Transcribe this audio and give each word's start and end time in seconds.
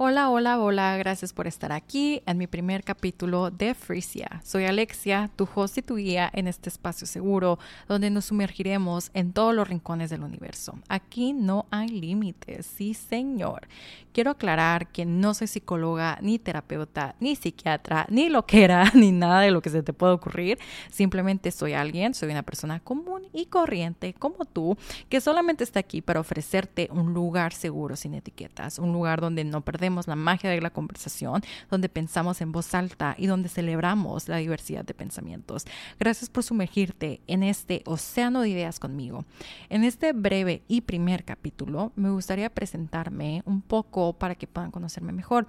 Hola, 0.00 0.30
hola, 0.30 0.60
hola, 0.60 0.96
gracias 0.96 1.32
por 1.32 1.48
estar 1.48 1.72
aquí 1.72 2.22
en 2.24 2.38
mi 2.38 2.46
primer 2.46 2.84
capítulo 2.84 3.50
de 3.50 3.74
Frisia. 3.74 4.40
Soy 4.44 4.64
Alexia, 4.64 5.28
tu 5.34 5.48
host 5.52 5.78
y 5.78 5.82
tu 5.82 5.96
guía 5.96 6.30
en 6.32 6.46
este 6.46 6.68
espacio 6.68 7.04
seguro 7.04 7.58
donde 7.88 8.08
nos 8.08 8.26
sumergiremos 8.26 9.10
en 9.12 9.32
todos 9.32 9.52
los 9.52 9.66
rincones 9.66 10.10
del 10.10 10.22
universo. 10.22 10.78
Aquí 10.88 11.32
no 11.32 11.66
hay 11.72 11.88
límites, 11.88 12.64
sí 12.64 12.94
señor. 12.94 13.66
Quiero 14.12 14.30
aclarar 14.30 14.86
que 14.86 15.04
no 15.04 15.34
soy 15.34 15.48
psicóloga, 15.48 16.18
ni 16.22 16.38
terapeuta, 16.38 17.16
ni 17.18 17.34
psiquiatra, 17.34 18.06
ni 18.08 18.28
loquera, 18.28 18.90
ni 18.94 19.10
nada 19.10 19.40
de 19.40 19.50
lo 19.50 19.62
que 19.62 19.70
se 19.70 19.82
te 19.82 19.92
pueda 19.92 20.14
ocurrir. 20.14 20.58
Simplemente 20.90 21.50
soy 21.50 21.72
alguien, 21.72 22.14
soy 22.14 22.30
una 22.30 22.44
persona 22.44 22.78
común 22.78 23.26
y 23.32 23.46
corriente 23.46 24.14
como 24.14 24.44
tú, 24.44 24.76
que 25.08 25.20
solamente 25.20 25.64
está 25.64 25.80
aquí 25.80 26.02
para 26.02 26.20
ofrecerte 26.20 26.88
un 26.92 27.12
lugar 27.12 27.52
seguro 27.52 27.96
sin 27.96 28.14
etiquetas, 28.14 28.78
un 28.78 28.92
lugar 28.92 29.20
donde 29.20 29.42
no 29.42 29.60
perdemos 29.62 29.87
la 30.06 30.16
magia 30.16 30.50
de 30.50 30.60
la 30.60 30.70
conversación, 30.70 31.42
donde 31.70 31.88
pensamos 31.88 32.40
en 32.40 32.52
voz 32.52 32.74
alta 32.74 33.14
y 33.18 33.26
donde 33.26 33.48
celebramos 33.48 34.28
la 34.28 34.36
diversidad 34.36 34.84
de 34.84 34.94
pensamientos. 34.94 35.64
Gracias 35.98 36.30
por 36.30 36.44
sumergirte 36.44 37.20
en 37.26 37.42
este 37.42 37.82
océano 37.86 38.42
de 38.42 38.50
ideas 38.50 38.78
conmigo. 38.78 39.24
En 39.68 39.84
este 39.84 40.12
breve 40.12 40.62
y 40.68 40.82
primer 40.82 41.24
capítulo 41.24 41.92
me 41.96 42.10
gustaría 42.10 42.50
presentarme 42.50 43.42
un 43.46 43.62
poco 43.62 44.12
para 44.12 44.34
que 44.34 44.46
puedan 44.46 44.70
conocerme 44.70 45.12
mejor. 45.12 45.46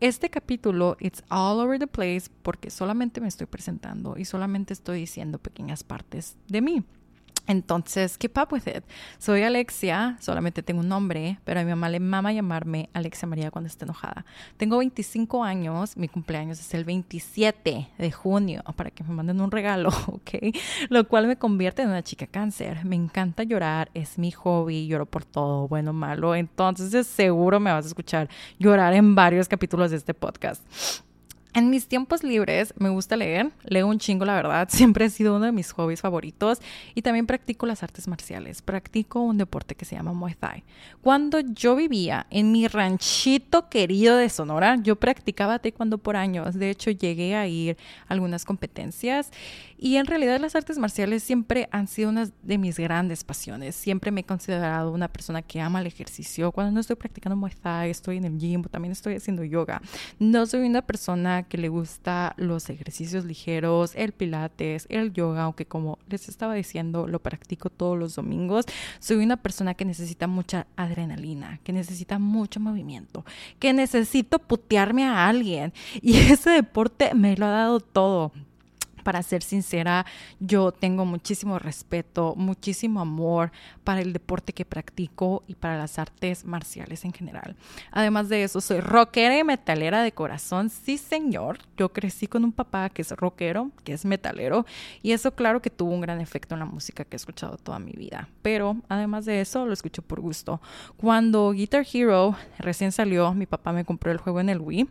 Este 0.00 0.30
capítulo, 0.30 0.96
it's 1.00 1.22
all 1.28 1.58
over 1.58 1.78
the 1.78 1.86
place 1.86 2.30
porque 2.42 2.70
solamente 2.70 3.20
me 3.20 3.28
estoy 3.28 3.46
presentando 3.46 4.16
y 4.16 4.24
solamente 4.24 4.72
estoy 4.72 5.00
diciendo 5.00 5.38
pequeñas 5.38 5.84
partes 5.84 6.36
de 6.48 6.60
mí. 6.60 6.84
Entonces, 7.46 8.16
keep 8.18 8.36
up 8.38 8.52
with 8.52 8.66
it. 8.66 8.84
Soy 9.18 9.42
Alexia, 9.42 10.16
solamente 10.20 10.62
tengo 10.62 10.80
un 10.80 10.88
nombre, 10.88 11.38
pero 11.44 11.60
a 11.60 11.64
mi 11.64 11.70
mamá 11.70 11.88
le 11.88 12.00
mama 12.00 12.32
llamarme 12.32 12.88
Alexia 12.92 13.28
María 13.28 13.50
cuando 13.50 13.68
esté 13.68 13.84
enojada. 13.84 14.24
Tengo 14.56 14.78
25 14.78 15.42
años, 15.44 15.96
mi 15.96 16.08
cumpleaños 16.08 16.60
es 16.60 16.74
el 16.74 16.84
27 16.84 17.88
de 17.98 18.12
junio, 18.12 18.62
para 18.76 18.90
que 18.90 19.04
me 19.04 19.14
manden 19.14 19.40
un 19.40 19.50
regalo, 19.50 19.88
¿ok? 20.06 20.54
Lo 20.88 21.06
cual 21.08 21.26
me 21.26 21.36
convierte 21.36 21.82
en 21.82 21.88
una 21.88 22.02
chica 22.02 22.26
cáncer. 22.26 22.84
Me 22.84 22.96
encanta 22.96 23.42
llorar, 23.42 23.90
es 23.94 24.18
mi 24.18 24.30
hobby, 24.30 24.86
lloro 24.86 25.06
por 25.06 25.24
todo, 25.24 25.68
bueno, 25.68 25.92
malo. 25.92 26.34
Entonces, 26.34 27.06
seguro 27.06 27.60
me 27.60 27.72
vas 27.72 27.84
a 27.84 27.88
escuchar 27.88 28.28
llorar 28.58 28.94
en 28.94 29.14
varios 29.14 29.48
capítulos 29.48 29.90
de 29.90 29.96
este 29.96 30.14
podcast. 30.14 30.62
En 31.52 31.68
mis 31.68 31.88
tiempos 31.88 32.22
libres 32.22 32.72
me 32.78 32.90
gusta 32.90 33.16
leer, 33.16 33.50
leo 33.64 33.88
un 33.88 33.98
chingo 33.98 34.24
la 34.24 34.34
verdad, 34.34 34.68
siempre 34.70 35.06
ha 35.06 35.10
sido 35.10 35.34
uno 35.34 35.46
de 35.46 35.52
mis 35.52 35.72
hobbies 35.72 36.00
favoritos. 36.00 36.58
Y 36.94 37.02
también 37.02 37.26
practico 37.26 37.66
las 37.66 37.82
artes 37.82 38.06
marciales, 38.06 38.62
practico 38.62 39.20
un 39.20 39.36
deporte 39.36 39.74
que 39.74 39.84
se 39.84 39.96
llama 39.96 40.12
Muay 40.12 40.34
Thai. 40.34 40.62
Cuando 41.02 41.40
yo 41.40 41.74
vivía 41.74 42.26
en 42.30 42.52
mi 42.52 42.68
ranchito 42.68 43.68
querido 43.68 44.16
de 44.16 44.28
Sonora, 44.28 44.76
yo 44.80 44.96
practicaba 44.96 45.58
taekwondo 45.58 45.98
por 45.98 46.16
años, 46.16 46.54
de 46.54 46.70
hecho 46.70 46.90
llegué 46.90 47.34
a 47.34 47.46
ir 47.48 47.76
a 48.08 48.12
algunas 48.12 48.44
competencias. 48.44 49.30
Y 49.82 49.96
en 49.96 50.04
realidad 50.06 50.38
las 50.40 50.54
artes 50.54 50.76
marciales 50.78 51.22
siempre 51.22 51.68
han 51.72 51.88
sido 51.88 52.10
una 52.10 52.28
de 52.42 52.58
mis 52.58 52.78
grandes 52.78 53.24
pasiones, 53.24 53.74
siempre 53.74 54.10
me 54.10 54.20
he 54.20 54.24
considerado 54.24 54.92
una 54.92 55.08
persona 55.08 55.40
que 55.40 55.60
ama 55.60 55.80
el 55.80 55.86
ejercicio, 55.86 56.52
cuando 56.52 56.70
no 56.70 56.80
estoy 56.80 56.96
practicando 56.96 57.34
Muay 57.34 57.54
Thai, 57.60 57.90
estoy 57.90 58.18
en 58.18 58.26
el 58.26 58.38
gym, 58.38 58.62
también 58.64 58.92
estoy 58.92 59.14
haciendo 59.14 59.42
yoga, 59.42 59.80
no 60.18 60.44
soy 60.44 60.68
una 60.68 60.82
persona 60.82 61.39
que 61.42 61.58
le 61.58 61.68
gusta 61.68 62.34
los 62.36 62.68
ejercicios 62.70 63.24
ligeros, 63.24 63.92
el 63.94 64.12
pilates, 64.12 64.86
el 64.88 65.12
yoga, 65.12 65.42
aunque 65.44 65.66
como 65.66 65.98
les 66.08 66.28
estaba 66.28 66.54
diciendo, 66.54 67.06
lo 67.06 67.20
practico 67.20 67.70
todos 67.70 67.98
los 67.98 68.14
domingos. 68.14 68.66
Soy 68.98 69.18
una 69.18 69.36
persona 69.36 69.74
que 69.74 69.84
necesita 69.84 70.26
mucha 70.26 70.66
adrenalina, 70.76 71.60
que 71.64 71.72
necesita 71.72 72.18
mucho 72.18 72.60
movimiento, 72.60 73.24
que 73.58 73.72
necesito 73.72 74.38
putearme 74.38 75.04
a 75.04 75.28
alguien. 75.28 75.72
Y 76.02 76.16
ese 76.16 76.50
deporte 76.50 77.14
me 77.14 77.36
lo 77.36 77.46
ha 77.46 77.50
dado 77.50 77.80
todo 77.80 78.32
para 79.02 79.22
ser 79.22 79.42
sincera, 79.42 80.06
yo 80.38 80.72
tengo 80.72 81.04
muchísimo 81.04 81.58
respeto, 81.58 82.34
muchísimo 82.36 83.00
amor 83.00 83.52
para 83.84 84.00
el 84.00 84.12
deporte 84.12 84.52
que 84.52 84.64
practico 84.64 85.42
y 85.46 85.54
para 85.54 85.76
las 85.76 85.98
artes 85.98 86.44
marciales 86.44 87.04
en 87.04 87.12
general. 87.12 87.56
Además 87.90 88.28
de 88.28 88.44
eso, 88.44 88.60
soy 88.60 88.80
rockera 88.80 89.38
y 89.38 89.44
metalera 89.44 90.02
de 90.02 90.12
corazón. 90.12 90.70
Sí, 90.70 90.98
señor. 90.98 91.58
Yo 91.76 91.92
crecí 91.92 92.26
con 92.26 92.44
un 92.44 92.52
papá 92.52 92.90
que 92.90 93.02
es 93.02 93.10
rockero, 93.12 93.70
que 93.84 93.92
es 93.92 94.04
metalero, 94.04 94.66
y 95.02 95.12
eso 95.12 95.34
claro 95.34 95.62
que 95.62 95.70
tuvo 95.70 95.92
un 95.92 96.00
gran 96.00 96.20
efecto 96.20 96.54
en 96.54 96.60
la 96.60 96.66
música 96.66 97.04
que 97.04 97.16
he 97.16 97.18
escuchado 97.18 97.56
toda 97.56 97.78
mi 97.78 97.92
vida. 97.92 98.28
Pero 98.42 98.76
además 98.88 99.24
de 99.24 99.40
eso, 99.40 99.66
lo 99.66 99.72
escucho 99.72 100.02
por 100.02 100.20
gusto. 100.20 100.60
Cuando 100.96 101.52
Guitar 101.52 101.86
Hero 101.92 102.36
recién 102.58 102.92
salió, 102.92 103.32
mi 103.34 103.46
papá 103.46 103.72
me 103.72 103.84
compró 103.84 104.12
el 104.12 104.18
juego 104.18 104.40
en 104.40 104.48
el 104.48 104.60
Wii 104.60 104.88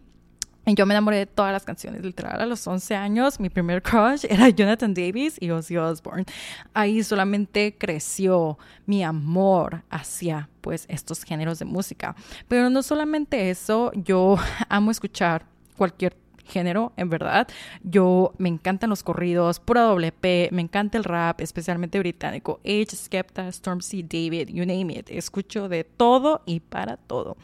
y 0.70 0.76
yo 0.76 0.86
me 0.86 0.94
enamoré 0.94 1.18
de 1.18 1.26
todas 1.26 1.52
las 1.52 1.64
canciones, 1.64 2.04
literal. 2.04 2.40
A 2.40 2.46
los 2.46 2.66
11 2.66 2.96
años, 2.96 3.40
mi 3.40 3.50
primer 3.50 3.82
crush 3.82 4.26
era 4.30 4.50
Jonathan 4.50 4.94
Davis 4.94 5.36
y 5.40 5.50
Ozzy 5.50 5.78
Osbourne. 5.78 6.26
Ahí 6.74 7.04
solamente 7.04 7.76
creció 7.78 8.58
mi 8.86 9.04
amor 9.04 9.84
hacia, 9.90 10.50
pues, 10.62 10.86
estos 10.88 11.24
géneros 11.24 11.60
de 11.60 11.66
música. 11.66 12.16
Pero 12.48 12.70
no 12.70 12.84
solamente 12.84 13.50
eso, 13.50 13.92
yo 13.96 14.38
amo 14.70 14.92
escuchar 14.92 15.46
cualquier 15.76 16.16
género, 16.50 16.92
en 16.98 17.10
verdad. 17.10 17.48
Yo 17.84 18.34
me 18.38 18.50
encantan 18.50 18.90
los 18.90 19.04
corridos, 19.04 19.60
pura 19.60 19.84
WP, 19.84 20.52
me 20.52 20.62
encanta 20.62 20.98
el 20.98 21.04
rap, 21.04 21.40
especialmente 21.42 22.00
británico. 22.00 22.60
Age, 22.66 22.96
Skepta, 22.96 23.52
Stormzy, 23.52 24.04
David, 24.04 24.50
you 24.50 24.66
name 24.66 24.94
it. 24.94 25.10
Escucho 25.10 25.70
de 25.70 25.84
todo 25.84 26.42
y 26.46 26.60
para 26.60 26.98
todo. 26.98 27.38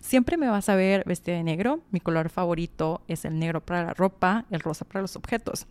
Siempre 0.00 0.36
me 0.36 0.48
vas 0.48 0.68
a 0.68 0.74
ver 0.74 1.04
vestida 1.06 1.36
de 1.36 1.44
negro. 1.44 1.80
Mi 1.90 2.00
color 2.00 2.28
favorito 2.28 3.02
es 3.08 3.24
el 3.24 3.38
negro 3.38 3.60
para 3.60 3.84
la 3.84 3.94
ropa, 3.94 4.44
el 4.50 4.60
rosa 4.60 4.84
para 4.84 5.02
los 5.02 5.16
objetos. 5.16 5.66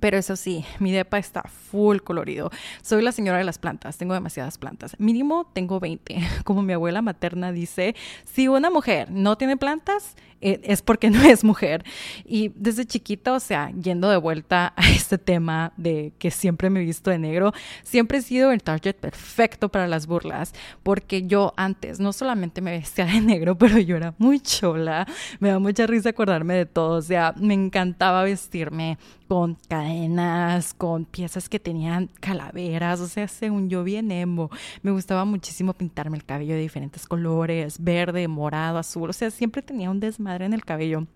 Pero 0.00 0.16
eso 0.16 0.34
sí, 0.34 0.64
mi 0.78 0.92
depa 0.92 1.18
está 1.18 1.42
full 1.42 1.98
colorido. 1.98 2.50
Soy 2.82 3.02
la 3.02 3.12
señora 3.12 3.38
de 3.38 3.44
las 3.44 3.58
plantas, 3.58 3.98
tengo 3.98 4.14
demasiadas 4.14 4.56
plantas. 4.56 4.98
Mínimo 4.98 5.50
tengo 5.52 5.78
20. 5.78 6.16
Como 6.44 6.62
mi 6.62 6.72
abuela 6.72 7.02
materna 7.02 7.52
dice, 7.52 7.94
si 8.24 8.48
una 8.48 8.70
mujer 8.70 9.10
no 9.10 9.36
tiene 9.36 9.58
plantas, 9.58 10.16
es 10.40 10.82
porque 10.82 11.10
no 11.10 11.22
es 11.22 11.44
mujer. 11.44 11.84
Y 12.24 12.52
desde 12.54 12.86
chiquita, 12.86 13.32
o 13.32 13.40
sea, 13.40 13.70
yendo 13.70 14.08
de 14.08 14.16
vuelta 14.16 14.72
a 14.76 14.90
este 14.90 15.18
tema 15.18 15.72
de 15.76 16.12
que 16.18 16.30
siempre 16.30 16.70
me 16.70 16.80
he 16.80 16.84
visto 16.84 17.10
de 17.10 17.18
negro, 17.18 17.52
siempre 17.82 18.18
he 18.18 18.22
sido 18.22 18.52
el 18.52 18.62
target 18.62 18.96
perfecto 18.96 19.68
para 19.68 19.88
las 19.88 20.06
burlas, 20.06 20.54
porque 20.82 21.26
yo 21.26 21.52
antes 21.56 22.00
no 22.00 22.12
solamente 22.12 22.60
me 22.60 22.72
vestía 22.72 23.06
de 23.06 23.20
negro, 23.20 23.56
pero 23.56 23.78
yo 23.78 23.96
era 23.96 24.14
muy 24.18 24.40
chola, 24.40 25.06
me 25.38 25.50
da 25.50 25.58
mucha 25.58 25.86
risa 25.86 26.10
acordarme 26.10 26.54
de 26.54 26.66
todo, 26.66 26.98
o 26.98 27.02
sea, 27.02 27.34
me 27.36 27.54
encantaba 27.54 28.22
vestirme 28.22 28.98
con 29.28 29.56
cadenas, 29.68 30.74
con 30.74 31.04
piezas 31.04 31.48
que 31.48 31.60
tenían 31.60 32.10
calaveras, 32.18 32.98
o 32.98 33.06
sea, 33.06 33.28
según 33.28 33.70
yo 33.70 33.84
bien 33.84 34.10
emo, 34.10 34.50
me 34.82 34.90
gustaba 34.90 35.24
muchísimo 35.24 35.72
pintarme 35.72 36.16
el 36.16 36.24
cabello 36.24 36.54
de 36.54 36.60
diferentes 36.60 37.06
colores, 37.06 37.76
verde, 37.78 38.26
morado, 38.26 38.78
azul, 38.78 39.08
o 39.08 39.12
sea, 39.12 39.30
siempre 39.30 39.62
tenía 39.62 39.88
un 39.88 40.00
desmadre 40.00 40.29
en 40.36 40.52
el 40.52 40.64
cabello. 40.64 41.06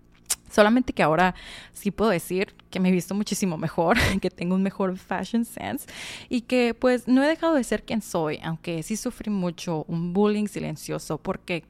Solamente 0.49 0.93
que 0.93 1.03
ahora 1.03 1.35
sí 1.73 1.91
puedo 1.91 2.11
decir 2.11 2.55
que 2.69 2.79
me 2.79 2.89
he 2.89 2.91
visto 2.91 3.15
muchísimo 3.15 3.57
mejor, 3.57 3.97
que 4.21 4.29
tengo 4.29 4.55
un 4.55 4.63
mejor 4.63 4.97
fashion 4.97 5.43
sense 5.43 5.87
y 6.29 6.41
que 6.41 6.73
pues 6.73 7.07
no 7.07 7.23
he 7.23 7.27
dejado 7.27 7.55
de 7.55 7.63
ser 7.63 7.83
quien 7.83 8.01
soy, 8.01 8.39
aunque 8.43 8.83
sí 8.83 8.95
sufrí 8.95 9.31
mucho 9.31 9.85
un 9.87 10.13
bullying 10.13 10.47
silencioso 10.47 11.17
porque 11.17 11.65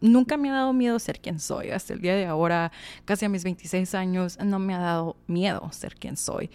nunca 0.00 0.36
me 0.36 0.50
ha 0.50 0.52
dado 0.52 0.72
miedo 0.72 0.98
ser 0.98 1.20
quien 1.20 1.40
soy. 1.40 1.70
Hasta 1.70 1.94
el 1.94 2.00
día 2.00 2.14
de 2.14 2.26
ahora, 2.26 2.72
casi 3.04 3.24
a 3.24 3.28
mis 3.28 3.44
26 3.44 3.94
años, 3.94 4.38
no 4.44 4.58
me 4.58 4.74
ha 4.74 4.78
dado 4.78 5.16
miedo 5.26 5.70
ser 5.72 5.94
quien 5.94 6.16
soy. 6.16 6.50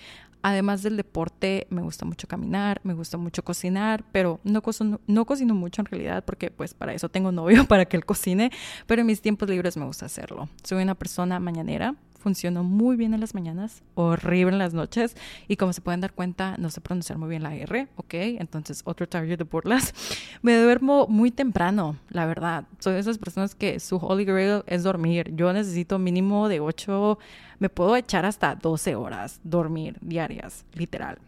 Además 0.47 0.81
del 0.81 0.95
deporte, 0.95 1.67
me 1.69 1.81
gusta 1.81 2.05
mucho 2.05 2.25
caminar, 2.25 2.79
me 2.85 2.93
gusta 2.93 3.17
mucho 3.17 3.43
cocinar, 3.43 4.05
pero 4.13 4.39
no 4.45 4.61
no 5.07 5.25
cocino 5.25 5.53
mucho 5.53 5.81
en 5.81 5.87
realidad 5.87 6.23
porque 6.23 6.51
pues 6.51 6.73
para 6.73 6.93
eso 6.93 7.09
tengo 7.09 7.33
novio, 7.33 7.65
para 7.67 7.83
que 7.83 7.97
él 7.97 8.05
cocine, 8.05 8.49
pero 8.85 9.01
en 9.01 9.07
mis 9.07 9.19
tiempos 9.19 9.49
libres 9.49 9.75
me 9.75 9.83
gusta 9.83 10.05
hacerlo. 10.05 10.47
Soy 10.63 10.81
una 10.81 10.95
persona 10.95 11.41
mañanera, 11.41 11.95
funciono 12.27 12.61
muy 12.61 12.97
bien 12.97 13.13
en 13.13 13.21
las 13.21 13.33
mañanas, 13.33 13.83
horrible 13.95 14.51
en 14.51 14.59
las 14.59 14.73
noches 14.73 15.15
y 15.47 15.55
como 15.55 15.71
se 15.71 15.79
pueden 15.79 16.01
dar 16.01 16.11
cuenta 16.11 16.55
no 16.57 16.69
sé 16.69 16.81
pronunciar 16.81 17.17
muy 17.17 17.29
bien 17.29 17.41
la 17.41 17.55
R, 17.55 17.87
¿ok? 17.95 18.13
Entonces 18.13 18.81
otro 18.83 19.07
target 19.07 19.37
de 19.37 19.45
burlas. 19.45 19.93
Me 20.41 20.57
duermo 20.57 21.07
muy 21.07 21.31
temprano, 21.31 21.95
la 22.09 22.25
verdad. 22.25 22.65
Soy 22.79 22.95
de 22.95 22.99
esas 22.99 23.17
personas 23.17 23.55
que 23.55 23.79
su 23.79 23.95
holy 23.95 24.25
grail 24.25 24.63
es 24.67 24.83
dormir. 24.83 25.31
Yo 25.37 25.53
necesito 25.53 25.99
mínimo 25.99 26.49
de 26.49 26.59
8, 26.59 27.17
me 27.59 27.69
puedo 27.69 27.95
echar 27.95 28.25
hasta 28.25 28.55
12 28.55 28.95
horas 28.95 29.39
dormir 29.45 29.97
diarias, 30.01 30.65
literal. 30.73 31.19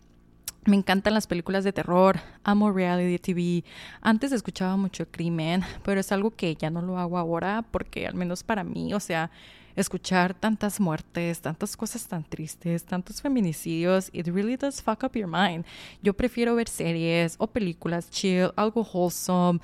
Me 0.65 0.75
encantan 0.75 1.13
las 1.13 1.27
películas 1.27 1.63
de 1.63 1.71
terror, 1.71 2.19
amo 2.43 2.73
reality 2.73 3.19
TV. 3.19 3.63
Antes 4.01 4.33
escuchaba 4.33 4.75
mucho 4.75 5.07
crimen, 5.09 5.63
pero 5.85 6.01
es 6.01 6.11
algo 6.11 6.31
que 6.31 6.55
ya 6.55 6.69
no 6.69 6.81
lo 6.81 6.99
hago 6.99 7.17
ahora 7.17 7.63
porque 7.71 8.05
al 8.05 8.15
menos 8.15 8.43
para 8.43 8.65
mí, 8.65 8.93
o 8.93 8.99
sea, 8.99 9.31
escuchar 9.81 10.33
tantas 10.33 10.79
muertes, 10.79 11.41
tantas 11.41 11.75
cosas 11.77 12.07
tan 12.07 12.23
tristes, 12.23 12.83
tantos 12.83 13.21
feminicidios, 13.21 14.09
it 14.13 14.27
really 14.27 14.57
does 14.57 14.81
fuck 14.81 15.03
up 15.03 15.13
your 15.13 15.27
mind. 15.27 15.65
Yo 16.01 16.13
prefiero 16.13 16.55
ver 16.55 16.67
series 16.67 17.35
o 17.37 17.47
películas 17.47 18.09
chill, 18.09 18.51
algo 18.55 18.81
wholesome, 18.81 19.59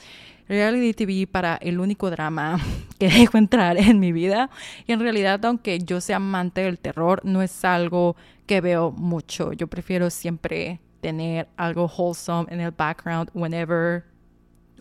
reality 0.47 0.93
TV 0.93 1.27
para 1.27 1.55
el 1.55 1.79
único 1.79 2.09
drama 2.09 2.59
que 2.99 3.09
dejo 3.09 3.37
entrar 3.37 3.77
en 3.77 3.99
mi 3.99 4.11
vida. 4.11 4.49
Y 4.87 4.93
en 4.93 4.99
realidad, 4.99 5.43
aunque 5.45 5.79
yo 5.79 6.01
sea 6.01 6.17
amante 6.17 6.61
del 6.61 6.79
terror, 6.79 7.21
no 7.23 7.41
es 7.41 7.65
algo 7.65 8.15
que 8.45 8.61
veo 8.61 8.91
mucho. 8.91 9.53
Yo 9.53 9.67
prefiero 9.67 10.09
siempre 10.09 10.79
tener 11.01 11.47
algo 11.57 11.87
wholesome 11.87 12.51
en 12.51 12.61
el 12.61 12.71
background 12.71 13.29
whenever 13.33 14.05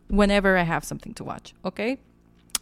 whenever 0.08 0.56
I 0.56 0.64
have 0.64 0.84
something 0.84 1.12
to 1.14 1.24
watch, 1.24 1.52
¿ok? 1.62 1.80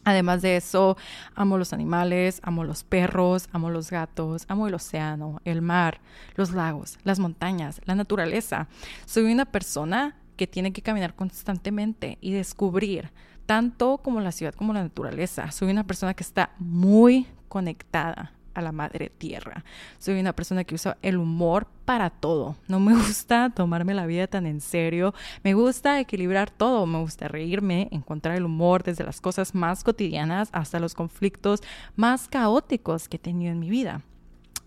Además 0.05 0.43
de 0.43 0.57
eso, 0.57 0.97
amo 1.35 1.59
los 1.59 1.73
animales, 1.73 2.41
amo 2.43 2.65
los 2.65 2.83
perros, 2.85 3.49
amo 3.53 3.71
los 3.71 3.91
gatos, 3.91 4.45
amo 4.49 4.67
el 4.67 4.75
océano, 4.75 5.41
el 5.45 5.63
mar, 5.63 6.01
los 6.35 6.51
lagos, 6.51 6.99
las 7.05 7.19
montañas, 7.19 7.81
la 7.85 7.95
naturaleza. 7.95 8.67
Soy 9.07 9.33
una 9.33 9.45
persona 9.45 10.17
que 10.37 10.47
tiene 10.47 10.73
que 10.73 10.83
caminar 10.83 11.15
constantemente 11.15 12.19
y 12.21 12.33
descubrir 12.33 13.11
tanto 13.47 13.99
como 13.99 14.21
la 14.21 14.33
ciudad 14.33 14.55
como 14.55 14.73
la 14.73 14.83
naturaleza. 14.83 15.51
Soy 15.53 15.71
una 15.71 15.85
persona 15.85 16.15
que 16.15 16.23
está 16.23 16.51
muy 16.59 17.27
conectada 17.49 18.33
a 18.55 18.63
la 18.63 18.73
madre 18.73 19.11
tierra. 19.11 19.65
Soy 19.99 20.19
una 20.21 20.33
persona 20.33 20.65
que 20.65 20.75
usa 20.75 20.97
el 21.03 21.17
humor 21.17 21.67
para 21.85 22.11
todo. 22.11 22.57
No 22.69 22.81
me 22.81 22.93
gusta 23.07 23.51
tomarme 23.51 23.95
la 23.95 24.07
vida 24.07 24.27
tan 24.27 24.47
en 24.47 24.61
serio. 24.61 25.15
Me 25.43 25.55
gusta 25.55 26.01
equilibrar 26.01 26.51
todo. 26.51 26.87
Me 26.87 26.99
gusta 26.99 27.29
reírme, 27.29 27.89
encontrar 27.91 28.37
el 28.37 28.45
humor 28.45 28.83
desde 28.83 29.05
las 29.05 29.21
cosas 29.21 29.55
más 29.55 29.85
cotidianas 29.85 30.49
hasta 30.53 30.81
los 30.81 30.95
conflictos 30.95 31.63
más 31.97 32.29
caóticos 32.29 33.09
que 33.09 33.17
he 33.17 33.21
tenido 33.21 33.53
en 33.53 33.61
mi 33.61 33.71
vida. 33.71 34.03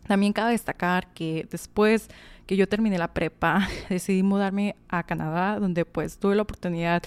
También 0.07 0.33
cabe 0.33 0.51
destacar 0.51 1.07
que 1.13 1.47
después 1.49 2.09
que 2.45 2.55
yo 2.55 2.67
terminé 2.67 2.97
la 2.97 3.13
prepa, 3.13 3.67
decidí 3.89 4.23
mudarme 4.23 4.75
a 4.87 5.03
Canadá, 5.03 5.59
donde 5.59 5.85
pues 5.85 6.19
tuve 6.19 6.35
la 6.35 6.43
oportunidad 6.43 7.01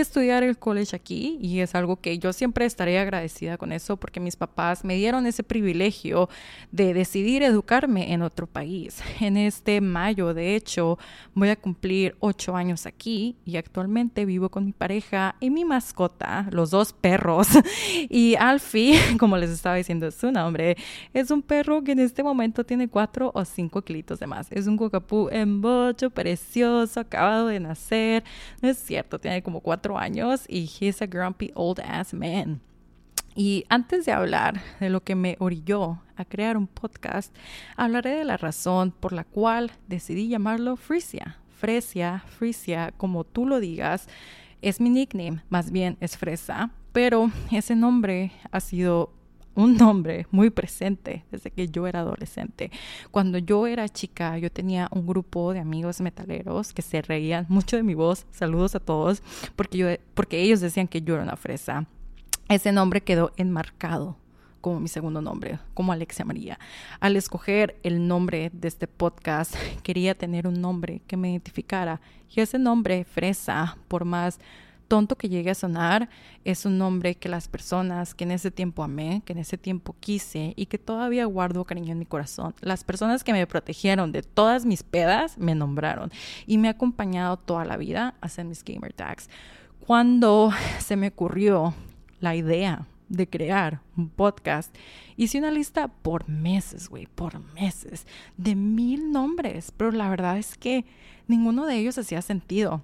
estudiar 0.00 0.42
el 0.42 0.58
college 0.58 0.94
aquí 0.94 1.38
y 1.40 1.60
es 1.60 1.74
algo 1.74 1.96
que 1.96 2.18
yo 2.18 2.32
siempre 2.32 2.64
estaré 2.64 2.98
agradecida 2.98 3.58
con 3.58 3.72
eso 3.72 3.96
porque 3.96 4.20
mis 4.20 4.36
papás 4.36 4.84
me 4.84 4.94
dieron 4.94 5.26
ese 5.26 5.42
privilegio 5.42 6.28
de 6.72 6.94
decidir 6.94 7.42
educarme 7.42 8.12
en 8.12 8.22
otro 8.22 8.46
país. 8.46 9.02
En 9.20 9.36
este 9.36 9.80
mayo, 9.80 10.34
de 10.34 10.54
hecho, 10.54 10.98
voy 11.34 11.48
a 11.48 11.56
cumplir 11.56 12.16
ocho 12.20 12.56
años 12.56 12.86
aquí 12.86 13.36
y 13.44 13.56
actualmente 13.56 14.24
vivo 14.24 14.48
con 14.48 14.64
mi 14.64 14.72
pareja 14.72 15.36
y 15.40 15.50
mi 15.50 15.64
mascota, 15.64 16.46
los 16.50 16.70
dos 16.70 16.92
perros. 16.92 17.48
Y 18.10 18.36
Alfie, 18.36 18.98
como 19.18 19.36
les 19.36 19.50
estaba 19.50 19.76
diciendo 19.76 20.10
su 20.10 20.30
nombre, 20.30 20.76
es 21.12 21.30
un 21.30 21.42
perro 21.42 21.82
que 21.82 21.92
en 21.92 22.00
este 22.00 22.22
momento 22.22 22.64
tiene 22.64 22.88
cuatro 22.88 23.30
o 23.34 23.44
cinco 23.44 23.82
kilitos 23.82 24.20
de 24.20 24.26
más. 24.26 24.46
Es 24.50 24.66
un 24.66 24.76
Capú 24.90 25.28
en 25.30 25.60
bocho, 25.60 26.10
precioso, 26.10 27.00
acabado 27.00 27.48
de 27.48 27.60
nacer. 27.60 28.24
No 28.60 28.68
es 28.68 28.78
cierto, 28.78 29.18
tiene 29.18 29.42
como 29.42 29.60
años 29.92 30.44
y 30.48 30.70
he's 30.80 31.02
a 31.02 31.06
grumpy 31.06 31.52
old 31.54 31.80
ass 31.80 32.14
man. 32.14 32.60
Y 33.36 33.64
antes 33.68 34.06
de 34.06 34.12
hablar 34.12 34.62
de 34.80 34.90
lo 34.90 35.02
que 35.02 35.14
me 35.14 35.36
orilló 35.40 36.00
a 36.16 36.24
crear 36.24 36.56
un 36.56 36.66
podcast, 36.66 37.34
hablaré 37.76 38.16
de 38.16 38.24
la 38.24 38.36
razón 38.36 38.92
por 38.92 39.12
la 39.12 39.24
cual 39.24 39.72
decidí 39.88 40.28
llamarlo 40.28 40.76
Frisia. 40.76 41.38
Fresia, 41.56 42.24
Frisia, 42.26 42.92
como 42.96 43.24
tú 43.24 43.46
lo 43.46 43.60
digas, 43.60 44.08
es 44.62 44.80
mi 44.80 44.88
nickname, 44.88 45.42
más 45.48 45.70
bien 45.70 45.96
es 46.00 46.16
Fresa, 46.16 46.70
pero 46.92 47.30
ese 47.50 47.76
nombre 47.76 48.32
ha 48.50 48.60
sido 48.60 49.12
un 49.54 49.76
nombre 49.76 50.26
muy 50.30 50.50
presente 50.50 51.24
desde 51.30 51.50
que 51.50 51.68
yo 51.68 51.86
era 51.86 52.00
adolescente. 52.00 52.70
Cuando 53.10 53.38
yo 53.38 53.66
era 53.66 53.88
chica, 53.88 54.38
yo 54.38 54.50
tenía 54.50 54.88
un 54.90 55.06
grupo 55.06 55.52
de 55.52 55.60
amigos 55.60 56.00
metaleros 56.00 56.72
que 56.72 56.82
se 56.82 57.02
reían 57.02 57.46
mucho 57.48 57.76
de 57.76 57.82
mi 57.82 57.94
voz. 57.94 58.26
Saludos 58.30 58.74
a 58.74 58.80
todos, 58.80 59.22
porque, 59.56 59.78
yo, 59.78 59.88
porque 60.14 60.40
ellos 60.40 60.60
decían 60.60 60.88
que 60.88 61.02
yo 61.02 61.14
era 61.14 61.22
una 61.22 61.36
fresa. 61.36 61.86
Ese 62.48 62.72
nombre 62.72 63.00
quedó 63.00 63.32
enmarcado 63.36 64.16
como 64.60 64.80
mi 64.80 64.88
segundo 64.88 65.20
nombre, 65.20 65.58
como 65.74 65.92
Alexia 65.92 66.24
María. 66.24 66.58
Al 66.98 67.16
escoger 67.16 67.78
el 67.82 68.08
nombre 68.08 68.50
de 68.54 68.68
este 68.68 68.86
podcast, 68.86 69.54
quería 69.82 70.14
tener 70.14 70.46
un 70.46 70.58
nombre 70.58 71.02
que 71.06 71.18
me 71.18 71.30
identificara. 71.30 72.00
Y 72.34 72.40
ese 72.40 72.58
nombre, 72.58 73.04
Fresa, 73.04 73.76
por 73.88 74.06
más 74.06 74.40
tonto 74.88 75.16
que 75.16 75.28
llegue 75.28 75.50
a 75.50 75.54
sonar, 75.54 76.08
es 76.44 76.66
un 76.66 76.78
nombre 76.78 77.14
que 77.14 77.28
las 77.28 77.48
personas 77.48 78.14
que 78.14 78.24
en 78.24 78.30
ese 78.30 78.50
tiempo 78.50 78.82
amé, 78.82 79.22
que 79.24 79.32
en 79.32 79.38
ese 79.38 79.58
tiempo 79.58 79.96
quise 79.98 80.52
y 80.56 80.66
que 80.66 80.78
todavía 80.78 81.24
guardo 81.24 81.64
cariño 81.64 81.92
en 81.92 81.98
mi 81.98 82.06
corazón, 82.06 82.54
las 82.60 82.84
personas 82.84 83.24
que 83.24 83.32
me 83.32 83.46
protegieron 83.46 84.12
de 84.12 84.22
todas 84.22 84.64
mis 84.64 84.82
pedas, 84.82 85.38
me 85.38 85.54
nombraron 85.54 86.10
y 86.46 86.58
me 86.58 86.68
ha 86.68 86.72
acompañado 86.72 87.36
toda 87.36 87.64
la 87.64 87.76
vida 87.76 88.14
a 88.20 88.26
hacer 88.26 88.44
mis 88.44 88.64
gamer 88.64 88.92
tags. 88.92 89.28
Cuando 89.80 90.50
se 90.78 90.96
me 90.96 91.08
ocurrió 91.08 91.74
la 92.20 92.34
idea 92.36 92.86
de 93.08 93.28
crear 93.28 93.80
un 93.96 94.08
podcast, 94.08 94.74
hice 95.16 95.38
una 95.38 95.50
lista 95.50 95.88
por 95.88 96.28
meses, 96.28 96.88
güey, 96.88 97.06
por 97.06 97.40
meses, 97.54 98.06
de 98.36 98.54
mil 98.54 99.12
nombres, 99.12 99.72
pero 99.76 99.92
la 99.92 100.08
verdad 100.08 100.38
es 100.38 100.56
que 100.56 100.84
ninguno 101.28 101.66
de 101.66 101.76
ellos 101.76 101.98
hacía 101.98 102.22
sentido. 102.22 102.82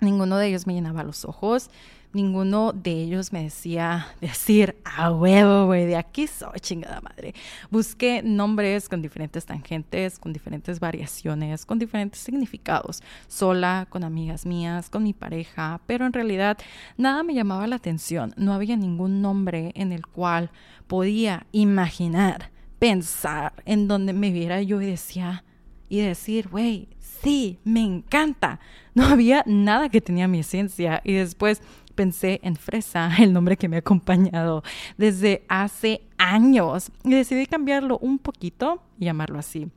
Ninguno 0.00 0.36
de 0.36 0.48
ellos 0.48 0.66
me 0.66 0.74
llenaba 0.74 1.02
los 1.02 1.24
ojos, 1.24 1.70
ninguno 2.14 2.72
de 2.72 2.92
ellos 2.92 3.32
me 3.32 3.42
decía 3.42 4.06
decir 4.20 4.76
a 4.84 5.10
huevo, 5.10 5.66
güey, 5.66 5.84
de 5.84 5.96
aquí 5.96 6.26
soy 6.26 6.60
chingada 6.60 7.00
madre. 7.00 7.34
Busqué 7.70 8.22
nombres 8.22 8.88
con 8.88 9.02
diferentes 9.02 9.44
tangentes, 9.44 10.18
con 10.18 10.32
diferentes 10.32 10.80
variaciones, 10.80 11.66
con 11.66 11.78
diferentes 11.78 12.20
significados, 12.20 13.02
sola, 13.26 13.86
con 13.90 14.04
amigas 14.04 14.46
mías, 14.46 14.88
con 14.90 15.02
mi 15.02 15.12
pareja, 15.12 15.80
pero 15.86 16.06
en 16.06 16.12
realidad 16.12 16.58
nada 16.96 17.22
me 17.22 17.34
llamaba 17.34 17.66
la 17.66 17.76
atención. 17.76 18.32
No 18.36 18.52
había 18.52 18.76
ningún 18.76 19.20
nombre 19.20 19.72
en 19.74 19.92
el 19.92 20.06
cual 20.06 20.50
podía 20.86 21.46
imaginar, 21.52 22.50
pensar, 22.78 23.54
en 23.64 23.88
donde 23.88 24.12
me 24.12 24.30
viera 24.30 24.62
yo 24.62 24.80
y 24.80 24.86
decía, 24.86 25.44
y 25.88 25.98
decir, 26.00 26.48
güey, 26.48 26.88
sí, 27.24 27.58
me 27.64 27.80
encanta. 27.80 28.60
No 28.94 29.04
había 29.06 29.42
nada 29.46 29.88
que 29.88 30.00
tenía 30.00 30.28
mi 30.28 30.40
esencia. 30.40 31.00
Y 31.04 31.14
después 31.14 31.62
pensé 31.94 32.40
en 32.42 32.56
Fresa, 32.56 33.10
el 33.18 33.32
nombre 33.32 33.56
que 33.56 33.68
me 33.68 33.76
ha 33.76 33.80
acompañado 33.80 34.62
desde 34.96 35.44
hace 35.48 36.02
años. 36.18 36.92
Y 37.02 37.10
decidí 37.10 37.46
cambiarlo 37.46 37.98
un 37.98 38.18
poquito 38.18 38.82
y 38.98 39.06
llamarlo 39.06 39.38
así. 39.38 39.68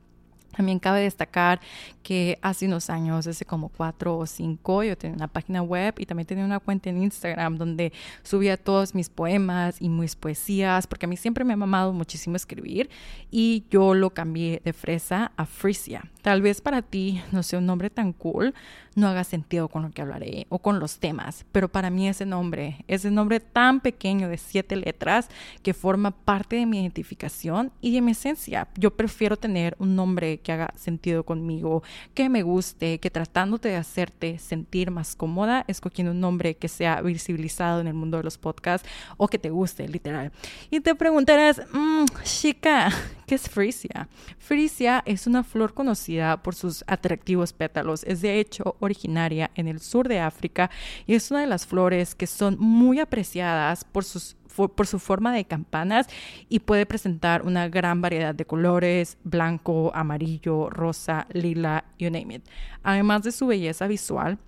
También 0.56 0.78
cabe 0.78 1.02
destacar 1.02 1.60
que 2.02 2.38
hace 2.42 2.66
unos 2.66 2.90
años, 2.90 3.26
hace 3.26 3.44
como 3.44 3.68
cuatro 3.68 4.16
o 4.16 4.26
cinco, 4.26 4.82
yo 4.82 4.96
tenía 4.96 5.14
una 5.14 5.28
página 5.28 5.62
web 5.62 5.94
y 5.98 6.06
también 6.06 6.26
tenía 6.26 6.44
una 6.44 6.58
cuenta 6.58 6.90
en 6.90 7.02
Instagram 7.02 7.58
donde 7.58 7.92
subía 8.22 8.56
todos 8.56 8.94
mis 8.94 9.10
poemas 9.10 9.76
y 9.80 9.88
mis 9.88 10.16
poesías, 10.16 10.86
porque 10.86 11.06
a 11.06 11.08
mí 11.08 11.16
siempre 11.16 11.44
me 11.44 11.52
ha 11.52 11.56
mamado 11.56 11.92
muchísimo 11.92 12.36
escribir 12.36 12.88
y 13.30 13.64
yo 13.70 13.94
lo 13.94 14.10
cambié 14.10 14.62
de 14.64 14.72
fresa 14.72 15.32
a 15.36 15.44
frisia. 15.44 16.10
Tal 16.22 16.42
vez 16.42 16.60
para 16.60 16.82
ti 16.82 17.22
no 17.30 17.42
sea 17.42 17.58
un 17.58 17.66
nombre 17.66 17.90
tan 17.90 18.12
cool, 18.12 18.54
no 18.94 19.06
haga 19.06 19.24
sentido 19.24 19.68
con 19.68 19.82
lo 19.82 19.90
que 19.90 20.02
hablaré 20.02 20.46
o 20.48 20.58
con 20.58 20.80
los 20.80 20.98
temas, 20.98 21.46
pero 21.52 21.68
para 21.68 21.90
mí 21.90 22.08
ese 22.08 22.26
nombre, 22.26 22.84
ese 22.88 23.10
nombre 23.10 23.40
tan 23.40 23.80
pequeño 23.80 24.28
de 24.28 24.38
siete 24.38 24.76
letras 24.76 25.28
que 25.62 25.72
forma 25.72 26.10
parte 26.10 26.56
de 26.56 26.66
mi 26.66 26.80
identificación 26.80 27.70
y 27.80 27.92
de 27.92 28.00
mi 28.00 28.12
esencia. 28.12 28.68
Yo 28.76 28.96
prefiero 28.96 29.36
tener 29.36 29.76
un 29.78 29.94
nombre 29.94 30.37
que 30.38 30.52
haga 30.52 30.72
sentido 30.76 31.24
conmigo, 31.24 31.82
que 32.14 32.28
me 32.28 32.42
guste, 32.42 32.98
que 32.98 33.10
tratándote 33.10 33.68
de 33.68 33.76
hacerte 33.76 34.38
sentir 34.38 34.90
más 34.90 35.16
cómoda, 35.16 35.64
escogiendo 35.68 36.12
un 36.12 36.20
nombre 36.20 36.56
que 36.56 36.68
sea 36.68 37.00
visibilizado 37.02 37.80
en 37.80 37.86
el 37.86 37.94
mundo 37.94 38.16
de 38.18 38.24
los 38.24 38.38
podcasts 38.38 38.88
o 39.16 39.28
que 39.28 39.38
te 39.38 39.50
guste, 39.50 39.88
literal. 39.88 40.32
Y 40.70 40.80
te 40.80 40.94
preguntarás, 40.94 41.60
mmm, 41.72 42.04
chica, 42.22 42.90
¿qué 43.26 43.34
es 43.34 43.48
Frisia? 43.48 44.08
Frisia 44.38 45.02
es 45.06 45.26
una 45.26 45.44
flor 45.44 45.74
conocida 45.74 46.42
por 46.42 46.54
sus 46.54 46.84
atractivos 46.86 47.52
pétalos. 47.52 48.04
Es 48.04 48.20
de 48.20 48.40
hecho 48.40 48.76
originaria 48.80 49.50
en 49.54 49.68
el 49.68 49.80
sur 49.80 50.08
de 50.08 50.20
África 50.20 50.70
y 51.06 51.14
es 51.14 51.30
una 51.30 51.40
de 51.40 51.46
las 51.46 51.66
flores 51.66 52.14
que 52.14 52.26
son 52.26 52.56
muy 52.58 53.00
apreciadas 53.00 53.84
por 53.84 54.04
sus 54.04 54.36
por 54.66 54.88
su 54.88 54.98
forma 54.98 55.32
de 55.32 55.44
campanas 55.44 56.08
y 56.48 56.58
puede 56.58 56.86
presentar 56.86 57.42
una 57.42 57.68
gran 57.68 58.00
variedad 58.00 58.34
de 58.34 58.44
colores, 58.44 59.18
blanco, 59.22 59.92
amarillo, 59.94 60.68
rosa, 60.70 61.28
lila, 61.32 61.84
you 61.98 62.10
name 62.10 62.34
it. 62.34 62.42
Además 62.82 63.22
de 63.22 63.30
su 63.30 63.46
belleza 63.46 63.86
visual, 63.86 64.38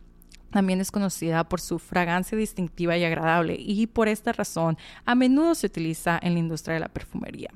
también 0.50 0.81
es 0.81 0.90
conocida 0.90 1.45
por 1.45 1.61
su 1.61 1.79
fragancia 1.79 2.37
distintiva 2.37 2.97
y 2.97 3.05
agradable 3.05 3.57
y 3.57 3.87
por 3.87 4.09
esta 4.09 4.33
razón 4.33 4.76
a 5.05 5.14
menudo 5.14 5.55
se 5.55 5.69
utiliza 5.69 6.19
en 6.21 6.33
la 6.33 6.40
industria 6.40 6.75
de 6.75 6.81
la 6.81 6.88
perfumería. 6.88 7.50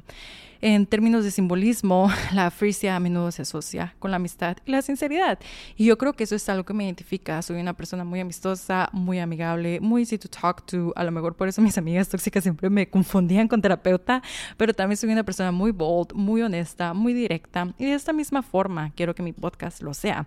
En 0.67 0.87
términos 0.87 1.25
de 1.25 1.31
simbolismo, 1.31 2.11
la 2.33 2.51
frisia 2.51 2.97
a 2.97 2.99
menudo 2.99 3.31
se 3.31 3.43
asocia 3.43 3.95
con 3.99 4.11
la 4.11 4.17
amistad 4.17 4.57
y 4.65 4.71
la 4.71 4.81
sinceridad. 4.81 5.39
Y 5.77 5.85
yo 5.85 5.99
creo 5.99 6.15
que 6.15 6.25
eso 6.25 6.35
es 6.35 6.49
algo 6.49 6.65
que 6.65 6.73
me 6.73 6.85
identifica. 6.85 7.43
Soy 7.43 7.61
una 7.61 7.75
persona 7.75 8.03
muy 8.03 8.19
amistosa, 8.21 8.89
muy 8.95 9.19
amigable, 9.19 9.79
muy 9.81 10.01
easy 10.01 10.17
to 10.17 10.27
talk 10.27 10.65
to. 10.65 10.95
A 10.97 11.05
lo 11.05 11.11
mejor 11.11 11.37
por 11.37 11.49
eso 11.49 11.61
mis 11.61 11.77
amigas 11.77 12.09
tóxicas 12.09 12.45
siempre 12.45 12.71
me 12.71 12.89
confundían 12.89 13.47
con 13.47 13.61
terapeuta, 13.61 14.23
pero 14.57 14.73
también 14.73 14.97
soy 14.97 15.11
una 15.11 15.23
persona 15.23 15.53
muy 15.53 15.71
bold, 15.71 16.15
muy 16.15 16.41
honesta, 16.41 16.95
muy 16.95 17.13
directa. 17.13 17.75
Y 17.77 17.85
de 17.85 17.93
esta 17.93 18.15
misma 18.15 18.41
forma 18.41 18.91
quiero 18.97 19.15
que 19.15 19.23
mi 19.23 19.35
podcast 19.35 19.83
lo 19.83 19.93
sea. 19.93 20.27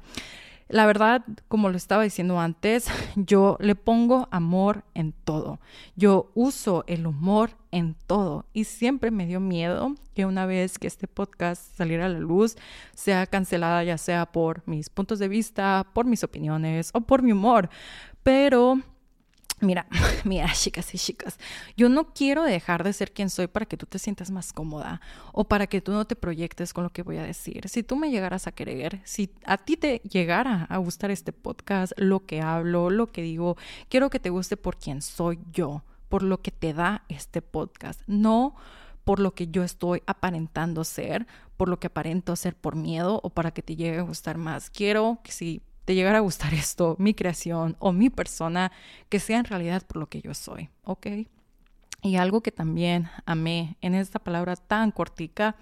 La 0.70 0.86
verdad, 0.86 1.24
como 1.48 1.70
lo 1.70 1.78
estaba 1.78 2.04
diciendo 2.04 2.40
antes, 2.40 2.88
yo 3.16 3.58
le 3.60 3.76
pongo 3.76 4.28
amor 4.32 4.84
en 4.94 5.14
todo. 5.14 5.60
Yo 5.96 6.32
uso 6.36 6.84
el 6.88 7.08
humor 7.08 7.52
en 7.72 7.96
todo 8.08 8.46
y 8.54 8.66
siempre 8.66 9.12
me 9.12 9.26
dio 9.26 9.40
miedo 9.40 9.96
que 10.14 10.26
una 10.26 10.46
vez 10.46 10.78
que 10.78 10.88
este 10.88 11.08
podcast 11.08 11.76
saliera 11.76 12.08
a 12.08 12.10
la 12.10 12.20
luz 12.20 12.56
sea 12.96 13.28
cancelada 13.28 13.84
ya 13.84 13.98
sea 13.98 14.26
por 14.26 14.64
mis 14.68 14.90
puntos 14.90 15.20
de 15.20 15.28
vista, 15.28 15.88
por 15.94 16.06
mis 16.06 16.24
opiniones 16.24 16.92
o 16.94 17.02
por 17.02 17.22
mi 17.22 17.32
humor. 17.32 17.70
Pero 18.24 18.82
Mira, 19.60 19.88
mira, 20.24 20.52
chicas 20.54 20.94
y 20.94 21.00
chicas, 21.00 21.40
yo 21.76 21.90
no 21.90 22.14
quiero 22.14 22.44
dejar 22.44 22.84
de 22.84 22.94
ser 22.94 23.12
quien 23.12 23.30
soy 23.30 23.48
para 23.48 23.66
que 23.66 23.76
tú 23.76 23.88
te 23.88 23.98
sientas 23.98 24.30
más 24.30 24.54
cómoda 24.54 25.02
o 25.34 25.46
para 25.46 25.66
que 25.66 25.82
tú 25.82 25.94
no 25.94 26.06
te 26.06 26.16
proyectes 26.16 26.74
con 26.74 26.84
lo 26.84 26.92
que 26.92 27.02
voy 27.02 27.18
a 27.18 27.24
decir. 27.24 27.68
Si 27.68 27.82
tú 27.82 27.96
me 27.96 28.12
llegaras 28.12 28.46
a 28.46 28.52
querer, 28.52 29.02
si 29.04 29.32
a 29.46 29.58
ti 29.58 29.76
te 29.76 30.00
llegara 30.00 30.66
a 30.70 30.78
gustar 30.78 31.10
este 31.10 31.34
podcast, 31.34 31.94
lo 31.98 32.26
que 32.26 32.42
hablo, 32.42 32.92
lo 32.92 33.08
que 33.08 33.24
digo, 33.24 33.58
quiero 33.90 34.12
que 34.12 34.20
te 34.20 34.30
guste 34.30 34.58
por 34.58 34.78
quien 34.78 35.02
soy 35.02 35.40
yo, 35.52 35.84
por 36.08 36.22
lo 36.22 36.42
que 36.42 36.52
te 36.52 36.74
da 36.74 37.04
este 37.10 37.42
podcast, 37.42 38.02
no 38.06 38.56
por 39.06 39.20
lo 39.20 39.34
que 39.34 39.48
yo 39.48 39.64
estoy 39.64 40.04
aparentando 40.06 40.84
ser, 40.84 41.26
por 41.56 41.70
lo 41.70 41.80
que 41.80 41.88
aparento 41.88 42.36
ser 42.36 42.56
por 42.56 42.76
miedo 42.76 43.22
o 43.24 43.30
para 43.30 43.52
que 43.52 43.64
te 43.64 43.76
llegue 43.76 44.00
a 44.00 44.02
gustar 44.02 44.38
más. 44.38 44.70
Quiero 44.70 45.20
que 45.24 45.32
si 45.32 45.62
de 45.88 45.96
llegar 45.96 46.16
a 46.16 46.20
gustar 46.20 46.54
esto, 46.54 46.96
mi 47.00 47.16
creación 47.16 47.76
o 47.80 47.92
mi 47.92 48.12
persona, 48.12 48.72
que 49.10 49.20
sea 49.20 49.40
en 49.40 49.46
realidad 49.46 49.84
por 49.88 49.98
lo 49.98 50.08
que 50.08 50.22
yo 50.22 50.34
soy, 50.34 50.70
¿ok? 50.84 51.08
Y 52.04 52.18
algo 52.18 52.42
que 52.42 52.52
también 52.52 53.10
amé 53.26 53.78
en 53.82 53.96
esta 53.96 54.20
palabra 54.20 54.56
tan 54.56 54.92
cortica 54.92 55.56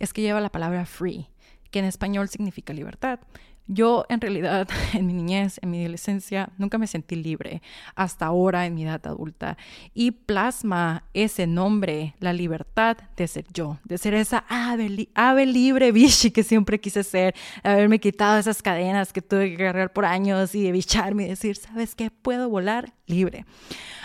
es 0.00 0.12
que 0.12 0.22
lleva 0.22 0.40
la 0.40 0.50
palabra 0.50 0.84
free, 0.86 1.28
que 1.70 1.78
en 1.78 1.84
español 1.84 2.28
significa 2.28 2.72
libertad. 2.72 3.20
Yo 3.68 4.06
en 4.08 4.20
realidad 4.20 4.68
en 4.94 5.06
mi 5.06 5.12
niñez, 5.12 5.58
en 5.62 5.70
mi 5.70 5.80
adolescencia, 5.80 6.50
nunca 6.58 6.78
me 6.78 6.86
sentí 6.86 7.16
libre, 7.16 7.62
hasta 7.94 8.26
ahora 8.26 8.66
en 8.66 8.74
mi 8.74 8.84
edad 8.84 9.04
adulta. 9.06 9.56
Y 9.92 10.12
plasma 10.12 11.04
ese 11.14 11.46
nombre, 11.46 12.14
la 12.20 12.32
libertad 12.32 12.96
de 13.16 13.26
ser 13.26 13.46
yo, 13.52 13.78
de 13.84 13.98
ser 13.98 14.14
esa 14.14 14.44
ave, 14.48 15.08
ave 15.14 15.46
libre, 15.46 15.92
bichi, 15.92 16.30
que 16.30 16.42
siempre 16.42 16.80
quise 16.80 17.02
ser, 17.02 17.34
haberme 17.62 17.98
quitado 17.98 18.38
esas 18.38 18.62
cadenas 18.62 19.12
que 19.12 19.22
tuve 19.22 19.50
que 19.50 19.56
cargar 19.56 19.92
por 19.92 20.04
años 20.04 20.54
y 20.54 20.70
bicharme 20.70 21.24
y 21.24 21.28
decir, 21.28 21.56
¿sabes 21.56 21.94
qué? 21.94 22.10
Puedo 22.10 22.48
volar 22.48 22.92
libre. 23.06 23.44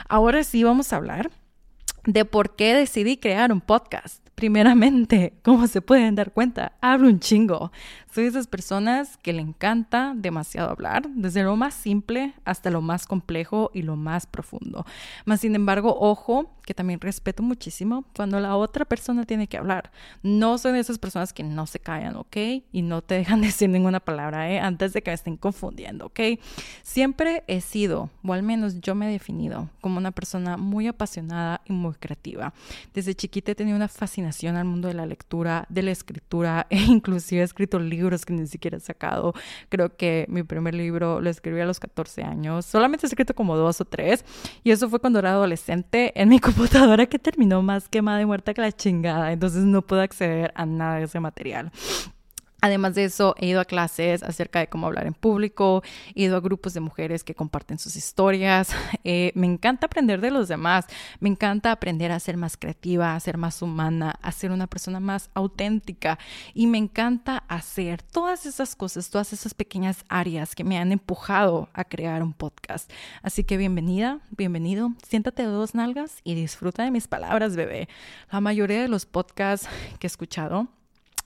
Ahora 0.09 0.43
sí 0.43 0.63
vamos 0.63 0.91
a 0.91 0.97
hablar 0.97 1.29
de 2.05 2.25
por 2.25 2.55
qué 2.55 2.73
decidí 2.73 3.17
crear 3.17 3.51
un 3.51 3.61
podcast. 3.61 4.27
Primeramente, 4.35 5.33
como 5.43 5.67
se 5.67 5.81
pueden 5.81 6.15
dar 6.15 6.31
cuenta, 6.31 6.73
hablo 6.81 7.07
un 7.07 7.19
chingo. 7.19 7.71
Soy 8.13 8.25
de 8.25 8.29
esas 8.31 8.47
personas 8.47 9.15
que 9.15 9.31
le 9.31 9.41
encanta 9.41 10.11
demasiado 10.17 10.69
hablar, 10.69 11.07
desde 11.15 11.43
lo 11.43 11.55
más 11.55 11.73
simple 11.73 12.33
hasta 12.43 12.69
lo 12.69 12.81
más 12.81 13.07
complejo 13.07 13.71
y 13.73 13.83
lo 13.83 13.95
más 13.95 14.25
profundo. 14.25 14.85
Más 15.23 15.39
sin 15.39 15.55
embargo, 15.55 15.95
ojo, 15.97 16.51
que 16.65 16.73
también 16.73 16.99
respeto 16.99 17.41
muchísimo 17.41 18.03
cuando 18.13 18.41
la 18.41 18.57
otra 18.57 18.83
persona 18.83 19.25
tiene 19.25 19.47
que 19.47 19.57
hablar. 19.57 19.91
No 20.23 20.57
soy 20.57 20.73
de 20.73 20.79
esas 20.79 20.99
personas 20.99 21.31
que 21.31 21.43
no 21.43 21.65
se 21.67 21.79
callan, 21.79 22.17
¿ok? 22.17 22.35
Y 22.73 22.81
no 22.81 23.01
te 23.01 23.15
dejan 23.15 23.39
decir 23.41 23.69
ninguna 23.69 24.01
palabra, 24.01 24.51
¿eh? 24.51 24.59
Antes 24.59 24.91
de 24.91 25.01
que 25.01 25.11
me 25.11 25.15
estén 25.15 25.37
confundiendo, 25.37 26.07
¿ok? 26.07 26.19
Siempre 26.83 27.45
he 27.47 27.61
sido, 27.61 28.09
o 28.25 28.33
al 28.33 28.43
menos 28.43 28.81
yo 28.81 28.93
me 28.93 29.07
he 29.07 29.11
definido, 29.11 29.69
como 29.79 29.97
una 29.97 30.11
persona 30.11 30.57
muy 30.57 30.85
apasionada 30.85 31.61
y 31.63 31.71
muy 31.71 31.93
creativa. 31.93 32.53
Desde 32.93 33.15
chiquita 33.15 33.53
he 33.53 33.55
tenido 33.55 33.77
una 33.77 33.87
fascinación 33.87 34.57
al 34.57 34.65
mundo 34.65 34.89
de 34.89 34.95
la 34.95 35.05
lectura, 35.05 35.65
de 35.69 35.83
la 35.83 35.91
escritura 35.91 36.67
e 36.69 36.77
inclusive 36.77 37.41
he 37.41 37.45
escrito 37.45 37.79
libros 37.79 38.00
libros 38.01 38.25
que 38.25 38.33
ni 38.33 38.47
siquiera 38.47 38.77
he 38.77 38.79
sacado. 38.79 39.33
Creo 39.69 39.95
que 39.95 40.25
mi 40.27 40.43
primer 40.43 40.73
libro 40.73 41.21
lo 41.21 41.29
escribí 41.29 41.61
a 41.61 41.65
los 41.65 41.79
14 41.79 42.23
años. 42.23 42.65
Solamente 42.65 43.05
he 43.05 43.07
escrito 43.07 43.33
como 43.33 43.55
dos 43.55 43.79
o 43.81 43.85
tres. 43.85 44.25
Y 44.63 44.71
eso 44.71 44.89
fue 44.89 44.99
cuando 44.99 45.19
era 45.19 45.31
adolescente 45.31 46.11
en 46.19 46.29
mi 46.29 46.39
computadora 46.47 47.05
que 47.05 47.19
terminó 47.19 47.61
más 47.61 47.87
quemada 47.87 48.21
y 48.21 48.25
muerta 48.25 48.53
que 48.53 48.61
la 48.61 48.71
chingada. 48.71 49.31
Entonces 49.31 49.63
no 49.63 49.81
puedo 49.81 50.01
acceder 50.01 50.51
a 50.55 50.65
nada 50.65 50.97
de 50.97 51.03
ese 51.05 51.19
material. 51.19 51.71
Además 52.61 52.93
de 52.93 53.05
eso, 53.05 53.35
he 53.39 53.47
ido 53.47 53.59
a 53.59 53.65
clases 53.65 54.21
acerca 54.21 54.59
de 54.59 54.67
cómo 54.67 54.85
hablar 54.85 55.07
en 55.07 55.15
público, 55.15 55.81
he 56.13 56.23
ido 56.23 56.37
a 56.37 56.39
grupos 56.39 56.75
de 56.75 56.79
mujeres 56.79 57.23
que 57.23 57.33
comparten 57.33 57.79
sus 57.79 57.95
historias. 57.95 58.73
Eh, 59.03 59.31
me 59.33 59.47
encanta 59.47 59.87
aprender 59.87 60.21
de 60.21 60.29
los 60.29 60.47
demás, 60.47 60.85
me 61.19 61.29
encanta 61.29 61.71
aprender 61.71 62.11
a 62.11 62.19
ser 62.19 62.37
más 62.37 62.55
creativa, 62.55 63.15
a 63.15 63.19
ser 63.19 63.37
más 63.37 63.61
humana, 63.63 64.19
a 64.21 64.31
ser 64.31 64.51
una 64.51 64.67
persona 64.67 64.99
más 64.99 65.31
auténtica 65.33 66.19
y 66.53 66.67
me 66.67 66.77
encanta 66.77 67.43
hacer 67.47 68.03
todas 68.03 68.45
esas 68.45 68.75
cosas, 68.75 69.09
todas 69.09 69.33
esas 69.33 69.55
pequeñas 69.55 70.05
áreas 70.07 70.53
que 70.53 70.63
me 70.63 70.77
han 70.77 70.91
empujado 70.91 71.69
a 71.73 71.83
crear 71.83 72.21
un 72.21 72.33
podcast. 72.33 72.91
Así 73.23 73.43
que 73.43 73.57
bienvenida, 73.57 74.19
bienvenido, 74.29 74.91
siéntate 75.07 75.43
de 75.43 75.49
dos 75.49 75.73
nalgas 75.73 76.19
y 76.23 76.35
disfruta 76.35 76.83
de 76.83 76.91
mis 76.91 77.07
palabras, 77.07 77.55
bebé. 77.55 77.89
La 78.31 78.39
mayoría 78.39 78.81
de 78.81 78.87
los 78.87 79.07
podcasts 79.07 79.67
que 79.99 80.05
he 80.05 80.09
escuchado 80.09 80.67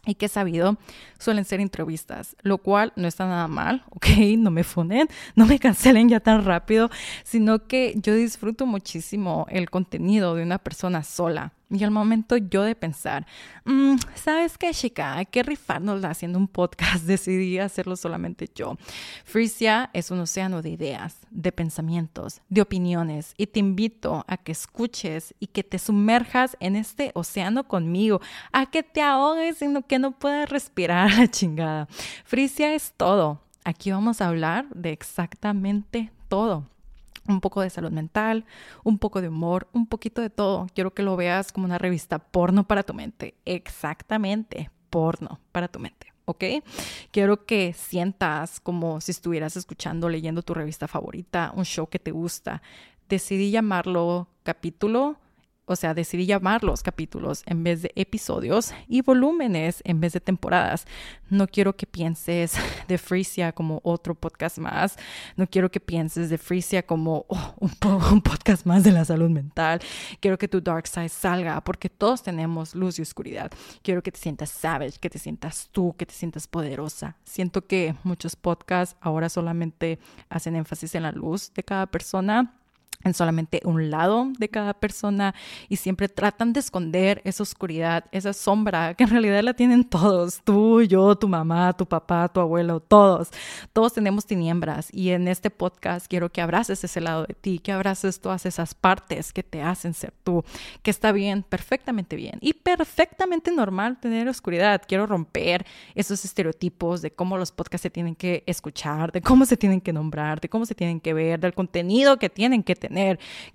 y 0.06 0.16
que 0.16 0.28
he 0.28 0.30
sabido 0.30 0.78
suelen 1.20 1.46
ser 1.46 1.60
entrevistas, 1.60 2.36
lo 2.42 2.58
cual 2.58 2.94
no 2.96 3.08
está 3.08 3.26
nada 3.26 3.48
mal, 3.48 3.84
¿ok? 3.90 4.08
No 4.38 4.52
me 4.52 4.64
funen, 4.64 5.08
no 5.36 5.46
me 5.46 5.60
cancelen 5.60 6.10
ya 6.10 6.20
tan 6.20 6.46
rápido, 6.46 6.90
sino 7.24 7.68
que 7.68 7.94
yo 7.98 8.14
disfruto 8.14 8.66
muchísimo 8.66 9.48
el 9.50 9.70
contenido 9.70 10.36
de 10.36 10.44
una 10.44 10.58
persona 10.60 11.04
sola. 11.04 11.54
Y 11.70 11.84
al 11.84 11.92
momento 11.92 12.38
yo 12.38 12.62
de 12.62 12.76
pensar, 12.76 13.26
mm, 13.64 13.96
¿sabes 14.14 14.58
qué, 14.58 14.72
chica? 14.72 15.16
Hay 15.18 15.26
que 15.26 15.42
rifarnos 15.42 16.04
haciendo 16.04 16.38
un 16.38 16.48
podcast. 16.48 17.04
Decidí 17.06 17.58
hacerlo 17.58 17.96
solamente 17.96 18.50
yo. 18.54 18.78
Frisia 19.24 19.90
es 19.94 20.12
un 20.12 20.20
océano 20.20 20.62
de 20.62 20.70
ideas, 20.70 21.18
de 21.32 21.52
pensamientos, 21.52 22.42
de 22.50 22.62
opiniones. 22.62 23.34
Y 23.38 23.48
te 23.48 23.60
invito 23.60 24.24
a 24.28 24.38
que 24.38 24.52
escuches 24.52 25.34
y 25.40 25.48
que 25.48 25.64
te 25.64 25.80
sumerjas 25.80 26.56
en 26.60 26.76
este 26.76 27.12
océano 27.16 27.68
conmigo, 27.68 28.22
a 28.52 28.68
que 28.68 28.84
te 28.84 29.02
ahogues 29.02 29.58
sino 29.58 29.88
que 29.88 29.98
no 29.98 30.12
puedas 30.12 30.50
respirar 30.50 31.12
la 31.18 31.28
chingada. 31.28 31.88
Frisia 32.26 32.76
es 32.76 32.94
todo. 32.96 33.42
Aquí 33.64 33.90
vamos 33.90 34.22
a 34.22 34.28
hablar 34.28 34.68
de 34.70 34.92
exactamente 34.92 36.12
todo 36.28 36.68
un 37.28 37.42
poco 37.42 37.62
de 37.62 37.70
salud 37.70 37.92
mental, 37.92 38.46
un 38.84 38.98
poco 38.98 39.22
de 39.22 39.30
humor, 39.30 39.68
un 39.74 39.88
poquito 39.88 40.22
de 40.22 40.30
todo. 40.30 40.68
Quiero 40.74 40.94
que 40.94 41.04
lo 41.04 41.16
veas 41.16 41.52
como 41.52 41.66
una 41.66 41.78
revista 41.78 42.20
porno 42.20 42.68
para 42.68 42.84
tu 42.84 42.94
mente. 42.94 43.36
Exactamente, 43.46 44.70
porno 44.90 45.40
para 45.52 45.68
tu 45.68 45.80
mente. 45.80 46.14
¿ok? 46.26 46.44
Quiero 47.12 47.46
que 47.46 47.74
sientas 47.74 48.60
como 48.60 49.00
si 49.02 49.12
estuvieras 49.12 49.56
escuchando, 49.56 50.10
leyendo 50.10 50.42
tu 50.42 50.54
revista 50.54 50.88
favorita, 50.88 51.52
un 51.56 51.66
show 51.66 51.88
que 51.88 52.00
te 52.00 52.12
gusta. 52.12 52.62
Decidí 53.08 53.52
llamarlo 53.52 54.28
capítulo 54.44 55.18
o 55.66 55.76
sea, 55.76 55.94
decidí 55.94 56.26
llamar 56.26 56.64
los 56.64 56.84
capítulos 56.84 57.44
en 57.46 57.64
vez 57.64 57.82
de 57.82 57.92
episodios 57.96 58.74
y 58.88 59.02
volúmenes 59.02 59.82
en 59.84 60.00
vez 60.00 60.14
de 60.14 60.20
temporadas. 60.20 60.86
No 61.30 61.48
quiero 61.48 61.76
que 61.76 61.88
pienses 61.88 62.54
de 62.88 62.98
Frisia 62.98 63.52
como 63.52 63.82
otro 63.84 64.16
podcast 64.16 64.60
más. 64.60 64.98
No 65.36 65.48
quiero 65.48 65.72
que 65.72 65.80
pienses 65.80 66.30
de 66.30 66.38
Frisia 66.38 66.86
como 66.86 67.26
oh, 67.28 67.56
un, 67.60 67.72
un, 68.12 68.22
podcast 68.22 68.66
más 68.66 68.84
de 68.84 68.92
la 68.92 69.06
salud 69.06 69.30
mental. 69.30 69.80
Quiero 70.20 70.38
que 70.38 70.48
tu 70.48 70.62
dark 70.62 70.88
side 70.88 71.10
salga 71.10 71.62
porque 71.62 71.90
todos 71.90 72.22
tenemos 72.22 72.76
luz 72.76 73.00
y 73.00 73.02
oscuridad. 73.02 73.52
Quiero 73.82 74.04
que 74.04 74.12
te 74.12 74.20
sientas 74.20 74.50
savage, 74.50 75.00
que 75.00 75.10
te 75.10 75.20
sientas 75.20 75.70
tú, 75.72 75.96
que 75.98 76.06
te 76.06 76.14
sientas 76.14 76.48
poderosa. 76.48 77.18
Siento 77.24 77.66
que 77.66 77.96
muchos 78.04 78.36
podcasts 78.36 78.96
ahora 79.02 79.30
solamente 79.30 80.00
hacen 80.30 80.56
énfasis 80.56 80.94
en 80.96 81.04
la 81.04 81.12
luz 81.12 81.52
de 81.54 81.64
cada 81.64 81.88
persona 81.88 82.54
en 83.06 83.14
solamente 83.14 83.62
un 83.64 83.90
lado 83.90 84.28
de 84.38 84.50
cada 84.50 84.74
persona 84.74 85.34
y 85.70 85.78
siempre 85.78 86.10
tratan 86.10 86.52
de 86.54 86.60
esconder 86.60 87.22
esa 87.24 87.44
oscuridad, 87.44 88.06
esa 88.12 88.34
sombra 88.34 88.96
que 88.96 89.04
en 89.04 89.12
realidad 89.12 89.44
la 89.44 89.54
tienen 89.54 89.84
todos, 89.84 90.42
tú, 90.44 90.82
yo, 90.82 91.16
tu 91.16 91.28
mamá, 91.28 91.72
tu 91.74 91.86
papá, 91.86 92.28
tu 92.28 92.40
abuelo, 92.40 92.80
todos. 92.80 93.30
Todos 93.74 93.94
tenemos 93.94 94.26
tinieblas 94.26 94.90
y 94.92 95.12
en 95.12 95.28
este 95.28 95.52
podcast 95.52 96.08
quiero 96.08 96.32
que 96.32 96.42
abraces 96.42 96.84
ese 96.84 97.00
lado 97.00 97.26
de 97.26 97.36
ti, 97.36 97.60
que 97.60 97.72
abraces 97.72 98.20
todas 98.20 98.46
esas 98.48 98.74
partes 98.74 99.32
que 99.32 99.44
te 99.44 99.62
hacen 99.62 99.94
ser 99.94 100.12
tú, 100.24 100.44
que 100.82 100.90
está 100.90 101.12
bien, 101.12 101.44
perfectamente 101.44 102.16
bien 102.16 102.40
y 102.42 102.54
perfectamente 102.54 103.52
normal 103.52 104.00
tener 104.00 104.28
oscuridad. 104.28 104.82
Quiero 104.88 105.06
romper 105.06 105.66
esos 105.94 106.26
estereotipos 106.26 107.04
de 107.04 107.12
cómo 107.12 107.38
los 107.38 107.52
podcasts 107.52 107.84
se 107.84 107.92
tienen 107.92 108.16
que 108.16 108.44
escuchar, 108.48 109.12
de 109.12 109.22
cómo 109.22 109.46
se 109.46 109.58
tienen 109.58 109.80
que 109.80 109.94
nombrar, 109.94 110.42
de 110.42 110.50
cómo 110.50 110.66
se 110.66 110.74
tienen 110.74 111.00
que 111.00 111.14
ver, 111.14 111.40
del 111.40 111.54
contenido 111.54 112.18
que 112.18 112.32
tienen 112.32 112.64
que 112.64 112.76
tener 112.76 112.95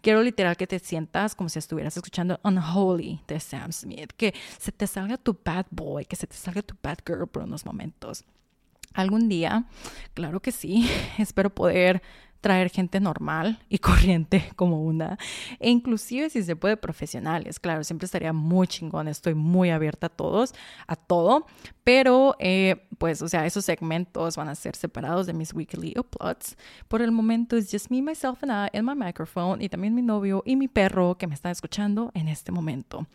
Quiero 0.00 0.22
literal 0.22 0.56
que 0.56 0.66
te 0.66 0.78
sientas 0.78 1.34
como 1.34 1.48
si 1.48 1.58
estuvieras 1.58 1.96
escuchando 1.96 2.38
Unholy 2.44 3.20
de 3.26 3.40
Sam 3.40 3.72
Smith, 3.72 4.12
que 4.16 4.34
se 4.58 4.72
te 4.72 4.86
salga 4.86 5.16
tu 5.16 5.38
bad 5.44 5.66
boy, 5.70 6.04
que 6.04 6.16
se 6.16 6.26
te 6.26 6.36
salga 6.36 6.62
tu 6.62 6.74
bad 6.82 6.98
girl 7.06 7.26
por 7.26 7.42
unos 7.42 7.64
momentos. 7.64 8.24
Algún 8.92 9.28
día, 9.28 9.64
claro 10.14 10.40
que 10.40 10.52
sí, 10.52 10.88
espero 11.18 11.50
poder 11.50 12.02
traer 12.40 12.70
gente 12.70 13.00
normal 13.00 13.58
y 13.68 13.78
corriente 13.78 14.50
como 14.56 14.82
una, 14.82 15.18
e 15.58 15.70
inclusive 15.70 16.30
si 16.30 16.42
se 16.42 16.56
puede 16.56 16.76
profesionales, 16.76 17.60
claro, 17.60 17.84
siempre 17.84 18.06
estaría 18.06 18.32
muy 18.32 18.66
chingón, 18.66 19.08
estoy 19.08 19.34
muy 19.34 19.70
abierta 19.70 20.06
a 20.06 20.10
todos, 20.10 20.54
a 20.86 20.96
todo, 20.96 21.46
pero 21.84 22.36
eh, 22.38 22.86
pues, 22.98 23.22
o 23.22 23.28
sea, 23.28 23.46
esos 23.46 23.64
segmentos 23.64 24.36
van 24.36 24.48
a 24.48 24.54
ser 24.54 24.76
separados 24.76 25.26
de 25.26 25.32
mis 25.32 25.52
weekly 25.52 25.94
uploads. 25.98 26.56
Por 26.88 27.02
el 27.02 27.12
momento 27.12 27.56
es 27.56 27.70
just 27.70 27.90
me, 27.90 28.02
myself 28.02 28.42
and 28.42 28.52
I, 28.52 28.76
and 28.76 28.88
my 28.88 28.94
microphone, 28.94 29.62
y 29.62 29.68
también 29.68 29.94
mi 29.94 30.02
novio 30.02 30.42
y 30.44 30.56
mi 30.56 30.68
perro 30.68 31.16
que 31.16 31.26
me 31.26 31.34
están 31.34 31.52
escuchando 31.52 32.10
en 32.14 32.28
este 32.28 32.52
momento. 32.52 33.06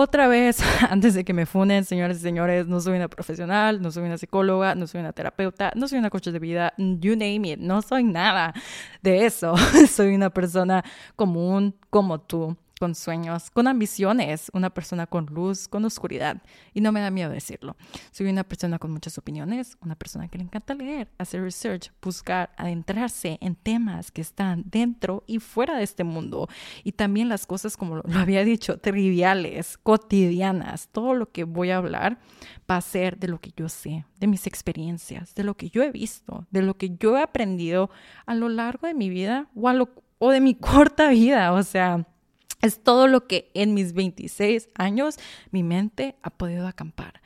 Otra 0.00 0.28
vez, 0.28 0.60
antes 0.90 1.14
de 1.14 1.24
que 1.24 1.34
me 1.34 1.44
funen, 1.44 1.84
señores 1.84 2.18
y 2.18 2.20
señores, 2.20 2.68
no 2.68 2.80
soy 2.80 2.94
una 2.94 3.08
profesional, 3.08 3.82
no 3.82 3.90
soy 3.90 4.04
una 4.04 4.16
psicóloga, 4.16 4.76
no 4.76 4.86
soy 4.86 5.00
una 5.00 5.12
terapeuta, 5.12 5.72
no 5.74 5.88
soy 5.88 5.98
una 5.98 6.08
coach 6.08 6.28
de 6.28 6.38
vida, 6.38 6.72
you 6.78 7.16
name 7.16 7.40
it, 7.48 7.58
no 7.58 7.82
soy 7.82 8.04
nada 8.04 8.54
de 9.02 9.26
eso. 9.26 9.56
soy 9.90 10.14
una 10.14 10.30
persona 10.30 10.84
común 11.16 11.74
como 11.90 12.20
tú 12.20 12.56
con 12.78 12.94
sueños, 12.94 13.50
con 13.50 13.66
ambiciones, 13.66 14.50
una 14.52 14.70
persona 14.70 15.06
con 15.06 15.26
luz, 15.26 15.68
con 15.68 15.84
oscuridad. 15.84 16.42
Y 16.74 16.80
no 16.80 16.92
me 16.92 17.00
da 17.00 17.10
miedo 17.10 17.30
decirlo. 17.30 17.76
Soy 18.10 18.28
una 18.28 18.44
persona 18.44 18.78
con 18.78 18.92
muchas 18.92 19.18
opiniones, 19.18 19.76
una 19.80 19.96
persona 19.96 20.28
que 20.28 20.38
le 20.38 20.44
encanta 20.44 20.74
leer, 20.74 21.08
hacer 21.18 21.42
research, 21.42 21.92
buscar, 22.02 22.50
adentrarse 22.56 23.38
en 23.40 23.54
temas 23.54 24.10
que 24.10 24.20
están 24.20 24.64
dentro 24.66 25.24
y 25.26 25.38
fuera 25.38 25.76
de 25.76 25.84
este 25.84 26.04
mundo. 26.04 26.48
Y 26.84 26.92
también 26.92 27.28
las 27.28 27.46
cosas, 27.46 27.76
como 27.76 27.96
lo 27.96 28.18
había 28.18 28.44
dicho, 28.44 28.78
triviales, 28.78 29.78
cotidianas. 29.78 30.88
Todo 30.88 31.14
lo 31.14 31.30
que 31.30 31.44
voy 31.44 31.70
a 31.70 31.78
hablar 31.78 32.18
va 32.70 32.76
a 32.76 32.80
ser 32.80 33.18
de 33.18 33.28
lo 33.28 33.40
que 33.40 33.52
yo 33.56 33.68
sé, 33.68 34.04
de 34.18 34.26
mis 34.26 34.46
experiencias, 34.46 35.34
de 35.34 35.44
lo 35.44 35.56
que 35.56 35.70
yo 35.70 35.82
he 35.82 35.90
visto, 35.90 36.46
de 36.50 36.62
lo 36.62 36.76
que 36.76 36.96
yo 36.98 37.16
he 37.16 37.22
aprendido 37.22 37.90
a 38.26 38.34
lo 38.34 38.48
largo 38.48 38.86
de 38.86 38.94
mi 38.94 39.08
vida 39.08 39.48
o, 40.18 40.30
de 40.30 40.40
mi 40.40 40.54
corta 40.58 41.08
vida. 41.08 41.52
O 41.52 41.62
sea, 41.62 42.06
es 42.60 42.82
todo 42.82 43.06
lo 43.06 43.26
que 43.26 43.50
en 43.54 43.74
mis 43.74 43.92
26 43.92 44.68
años 44.74 45.16
mi 45.50 45.62
mente 45.62 46.16
ha 46.22 46.30
podido 46.30 46.66
acampar 46.66 47.20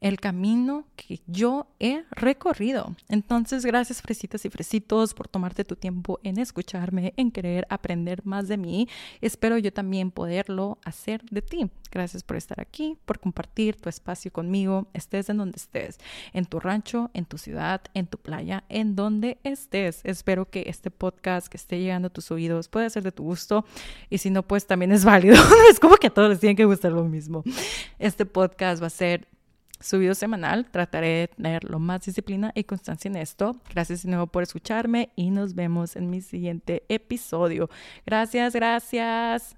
el 0.00 0.20
camino 0.20 0.84
que 0.96 1.20
yo 1.26 1.66
he 1.80 2.04
recorrido. 2.10 2.94
Entonces, 3.08 3.64
gracias 3.64 4.02
fresitas 4.02 4.44
y 4.44 4.50
fresitos 4.50 5.14
por 5.14 5.28
tomarte 5.28 5.64
tu 5.64 5.76
tiempo 5.76 6.20
en 6.22 6.38
escucharme, 6.38 7.14
en 7.16 7.30
querer 7.30 7.66
aprender 7.70 8.24
más 8.24 8.48
de 8.48 8.56
mí. 8.56 8.88
Espero 9.20 9.58
yo 9.58 9.72
también 9.72 10.10
poderlo 10.10 10.78
hacer 10.84 11.22
de 11.30 11.42
ti. 11.42 11.70
Gracias 11.90 12.22
por 12.22 12.36
estar 12.36 12.60
aquí, 12.60 12.98
por 13.06 13.20
compartir 13.20 13.76
tu 13.76 13.88
espacio 13.88 14.32
conmigo, 14.32 14.86
estés 14.92 15.30
en 15.30 15.38
donde 15.38 15.56
estés, 15.56 15.98
en 16.32 16.44
tu 16.44 16.60
rancho, 16.60 17.10
en 17.14 17.24
tu 17.24 17.38
ciudad, 17.38 17.80
en 17.94 18.06
tu 18.06 18.18
playa, 18.18 18.64
en 18.68 18.96
donde 18.96 19.38
estés. 19.44 20.00
Espero 20.04 20.50
que 20.50 20.64
este 20.66 20.90
podcast 20.90 21.48
que 21.48 21.56
esté 21.56 21.80
llegando 21.80 22.08
a 22.08 22.10
tus 22.12 22.30
oídos 22.30 22.68
pueda 22.68 22.90
ser 22.90 23.02
de 23.02 23.12
tu 23.12 23.22
gusto 23.22 23.64
y 24.10 24.18
si 24.18 24.30
no, 24.30 24.42
pues 24.42 24.66
también 24.66 24.92
es 24.92 25.04
válido. 25.04 25.36
es 25.70 25.80
como 25.80 25.96
que 25.96 26.08
a 26.08 26.14
todos 26.14 26.28
les 26.28 26.40
tiene 26.40 26.56
que 26.56 26.64
gustar 26.64 26.92
lo 26.92 27.04
mismo. 27.04 27.44
Este 27.98 28.26
podcast 28.26 28.82
va 28.82 28.88
a 28.88 28.90
ser 28.90 29.28
subido 29.80 30.14
semanal. 30.14 30.66
Trataré 30.70 31.08
de 31.08 31.28
tener 31.28 31.64
lo 31.64 31.78
más 31.78 32.04
disciplina 32.04 32.52
y 32.54 32.64
constancia 32.64 33.08
en 33.08 33.16
esto. 33.16 33.56
Gracias 33.72 34.02
de 34.02 34.10
nuevo 34.10 34.26
por 34.26 34.42
escucharme 34.42 35.10
y 35.16 35.30
nos 35.30 35.54
vemos 35.54 35.96
en 35.96 36.10
mi 36.10 36.20
siguiente 36.20 36.84
episodio. 36.88 37.68
Gracias, 38.04 38.54
gracias. 38.54 39.56